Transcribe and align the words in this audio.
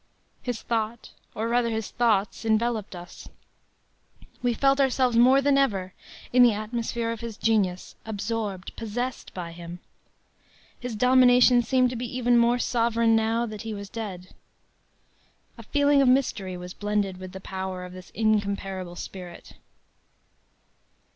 His 0.41 0.63
thought, 0.63 1.11
or 1.35 1.47
rather 1.47 1.69
his 1.69 1.91
thoughts, 1.91 2.43
enveloped 2.43 2.95
us. 2.95 3.29
We 4.41 4.55
felt 4.55 4.81
ourselves 4.81 5.15
more 5.15 5.43
than 5.43 5.59
ever 5.59 5.93
in 6.33 6.41
the 6.41 6.53
atmosphere 6.53 7.11
of 7.11 7.19
his 7.19 7.37
genius, 7.37 7.93
absorbed, 8.03 8.75
possessed 8.75 9.31
by 9.35 9.51
him. 9.51 9.79
His 10.79 10.95
domination 10.95 11.61
seemed 11.61 11.91
to 11.91 11.95
be 11.95 12.11
even 12.17 12.35
more 12.35 12.57
sovereign 12.57 13.15
now 13.15 13.45
that 13.45 13.61
he 13.61 13.75
was 13.75 13.89
dead. 13.89 14.29
A 15.55 15.61
feeling 15.61 16.01
of 16.01 16.07
mystery 16.07 16.57
was 16.57 16.73
blended 16.73 17.17
with 17.17 17.31
the 17.31 17.39
power 17.39 17.85
of 17.85 17.93
this 17.93 18.09
incomparable 18.15 18.95
spirit. 18.95 19.51